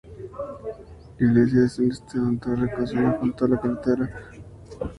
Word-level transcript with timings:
Iglesia 1.19 1.59
de 1.61 1.69
San 1.69 1.91
Esteban, 1.91 2.39
Torre-casona 2.39 3.19
junto 3.19 3.45
a 3.45 3.47
la 3.49 3.61
carretera 3.61 4.05
y 4.05 4.07
fuente-abrevadero. 4.07 4.49